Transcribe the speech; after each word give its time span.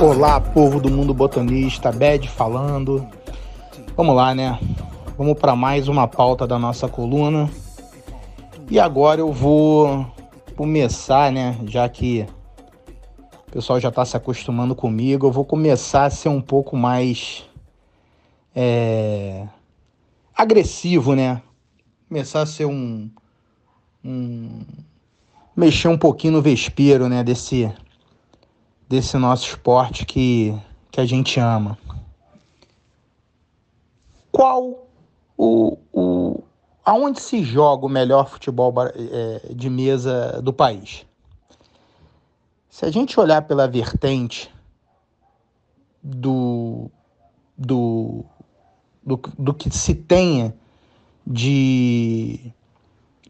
Olá, 0.00 0.40
povo 0.40 0.80
do 0.80 0.90
mundo 0.90 1.14
botanista, 1.14 1.92
Bed 1.92 2.28
falando. 2.28 3.06
Vamos 3.96 4.16
lá, 4.16 4.34
né? 4.34 4.58
Vamos 5.16 5.38
para 5.38 5.54
mais 5.54 5.86
uma 5.86 6.08
pauta 6.08 6.48
da 6.48 6.58
nossa 6.58 6.88
coluna. 6.88 7.48
E 8.68 8.80
agora 8.80 9.20
eu 9.20 9.32
vou 9.32 10.04
começar, 10.56 11.30
né? 11.30 11.56
Já 11.66 11.88
que 11.88 12.26
o 13.46 13.52
pessoal 13.52 13.78
já 13.78 13.88
está 13.88 14.04
se 14.04 14.16
acostumando 14.16 14.74
comigo, 14.74 15.28
eu 15.28 15.32
vou 15.32 15.44
começar 15.44 16.06
a 16.06 16.10
ser 16.10 16.28
um 16.28 16.40
pouco 16.40 16.76
mais 16.76 17.48
é, 18.54 19.46
agressivo, 20.36 21.14
né? 21.14 21.40
Começar 22.08 22.42
a 22.42 22.46
ser 22.46 22.64
um, 22.64 23.08
um 24.04 24.60
mexer 25.56 25.86
um 25.86 25.96
pouquinho 25.96 26.32
no 26.32 26.42
vespeiro, 26.42 27.08
né? 27.08 27.22
Desse 27.22 27.72
desse 28.88 29.16
nosso 29.16 29.46
esporte 29.48 30.04
que, 30.04 30.54
que 30.90 31.00
a 31.00 31.06
gente 31.06 31.38
ama. 31.40 31.78
Qual 34.30 34.86
o, 35.36 35.78
o 35.92 36.42
aonde 36.84 37.20
se 37.20 37.42
joga 37.42 37.86
o 37.86 37.88
melhor 37.88 38.28
futebol 38.28 38.72
é, 38.82 39.52
de 39.54 39.70
mesa 39.70 40.40
do 40.42 40.52
país? 40.52 41.06
Se 42.68 42.84
a 42.84 42.90
gente 42.90 43.18
olhar 43.18 43.42
pela 43.42 43.68
vertente 43.68 44.52
do, 46.02 46.90
do, 47.56 48.24
do, 49.02 49.20
do 49.38 49.54
que 49.54 49.70
se 49.70 49.94
tenha 49.94 50.54
de, 51.26 52.52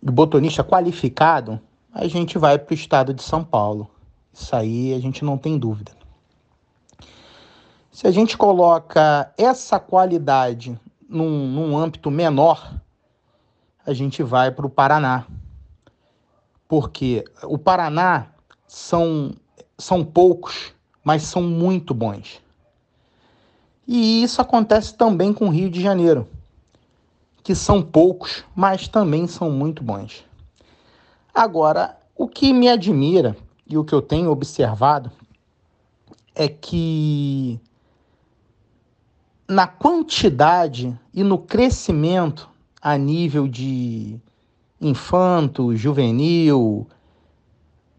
de 0.02 0.10
botonista 0.10 0.64
qualificado, 0.64 1.60
a 1.92 2.08
gente 2.08 2.38
vai 2.38 2.58
para 2.58 2.72
o 2.72 2.74
estado 2.74 3.14
de 3.14 3.22
São 3.22 3.44
Paulo. 3.44 3.88
Isso 4.34 4.54
aí 4.56 4.92
a 4.92 4.98
gente 4.98 5.24
não 5.24 5.38
tem 5.38 5.56
dúvida. 5.56 5.92
Se 7.92 8.08
a 8.08 8.10
gente 8.10 8.36
coloca 8.36 9.32
essa 9.38 9.78
qualidade 9.78 10.78
num, 11.08 11.46
num 11.46 11.78
âmbito 11.78 12.10
menor, 12.10 12.74
a 13.86 13.92
gente 13.92 14.24
vai 14.24 14.50
para 14.50 14.66
o 14.66 14.70
Paraná. 14.70 15.24
Porque 16.66 17.24
o 17.44 17.56
Paraná 17.56 18.26
são, 18.66 19.32
são 19.78 20.04
poucos, 20.04 20.74
mas 21.04 21.22
são 21.22 21.40
muito 21.40 21.94
bons. 21.94 22.42
E 23.86 24.24
isso 24.24 24.42
acontece 24.42 24.96
também 24.96 25.32
com 25.32 25.46
o 25.46 25.50
Rio 25.50 25.70
de 25.70 25.80
Janeiro, 25.80 26.26
que 27.44 27.54
são 27.54 27.80
poucos, 27.80 28.44
mas 28.56 28.88
também 28.88 29.28
são 29.28 29.48
muito 29.48 29.84
bons. 29.84 30.24
Agora, 31.32 31.96
o 32.16 32.26
que 32.26 32.52
me 32.52 32.68
admira 32.68 33.36
e 33.66 33.78
o 33.78 33.84
que 33.84 33.94
eu 33.94 34.02
tenho 34.02 34.30
observado 34.30 35.10
é 36.34 36.48
que 36.48 37.60
na 39.48 39.66
quantidade 39.66 40.98
e 41.12 41.22
no 41.22 41.38
crescimento 41.38 42.48
a 42.80 42.96
nível 42.98 43.46
de 43.48 44.18
infanto, 44.80 45.74
juvenil, 45.76 46.86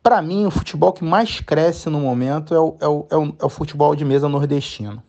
para 0.03 0.21
mim 0.21 0.45
o 0.45 0.51
futebol 0.51 0.93
que 0.93 1.03
mais 1.03 1.39
cresce 1.39 1.89
no 1.89 1.99
momento 1.99 2.53
é 2.53 2.59
o, 2.59 2.77
é 2.79 2.87
o, 2.87 3.07
é 3.09 3.15
o, 3.15 3.35
é 3.39 3.45
o 3.45 3.49
futebol 3.49 3.95
de 3.95 4.05
mesa 4.05 4.29
nordestino. 4.29 5.01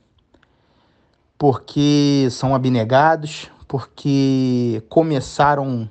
Porque 1.37 2.29
são 2.31 2.55
abnegados, 2.55 3.51
porque 3.69 4.83
começaram 4.89 5.87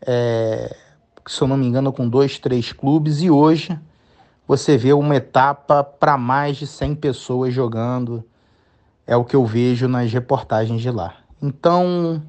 é, 0.00 0.76
se 1.26 1.40
eu 1.40 1.48
não 1.48 1.56
me 1.56 1.66
engano, 1.66 1.92
com 1.92 2.08
dois, 2.08 2.38
três 2.38 2.72
clubes, 2.72 3.22
e 3.22 3.30
hoje 3.30 3.78
você 4.46 4.76
vê 4.76 4.92
uma 4.92 5.16
etapa 5.16 5.82
para 5.82 6.18
mais 6.18 6.56
de 6.56 6.66
100 6.66 6.96
pessoas 6.96 7.54
jogando, 7.54 8.22
é 9.06 9.16
o 9.16 9.24
que 9.24 9.34
eu 9.34 9.44
vejo 9.46 9.88
nas 9.88 10.12
reportagens 10.12 10.82
de 10.82 10.90
lá. 10.90 11.14
Então, 11.40 12.22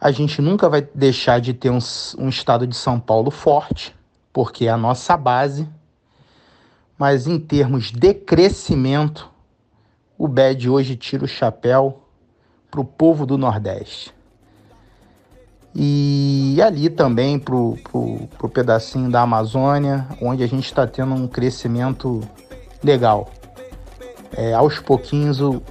a 0.00 0.10
gente 0.10 0.40
nunca 0.40 0.68
vai 0.68 0.80
deixar 0.94 1.40
de 1.40 1.52
ter 1.52 1.70
um, 1.70 1.78
um 2.18 2.28
estado 2.28 2.66
de 2.66 2.76
São 2.76 2.98
Paulo 2.98 3.30
forte, 3.30 3.94
porque 4.32 4.66
é 4.66 4.70
a 4.70 4.76
nossa 4.76 5.16
base, 5.16 5.68
mas 6.96 7.26
em 7.26 7.38
termos 7.38 7.90
de 7.90 8.14
crescimento, 8.14 9.30
o 10.16 10.26
BED 10.28 10.70
hoje 10.70 10.96
tira 10.96 11.24
o 11.24 11.28
chapéu 11.28 12.02
para 12.70 12.80
o 12.80 12.84
povo 12.84 13.26
do 13.26 13.36
Nordeste 13.36 14.13
e 15.74 16.60
ali 16.62 16.88
também 16.88 17.38
para 17.38 17.54
o 17.54 18.48
pedacinho 18.52 19.10
da 19.10 19.22
Amazônia, 19.22 20.06
onde 20.20 20.42
a 20.42 20.46
gente 20.46 20.66
está 20.66 20.86
tendo 20.86 21.14
um 21.14 21.26
crescimento 21.26 22.20
legal. 22.82 23.28
É, 24.36 24.52
aos 24.52 24.78
pouquinhos 24.78 25.40
o, 25.40 25.62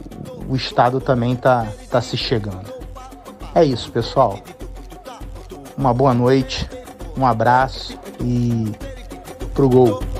o 0.49 0.55
estado 0.55 0.99
também 0.99 1.33
está 1.33 1.67
tá 1.89 2.01
se 2.01 2.17
chegando. 2.17 2.73
É 3.55 3.63
isso, 3.63 3.91
pessoal. 3.91 4.39
Uma 5.77 5.93
boa 5.93 6.13
noite, 6.13 6.69
um 7.17 7.25
abraço 7.25 7.97
e 8.21 8.71
pro 9.53 9.69
gol. 9.69 10.12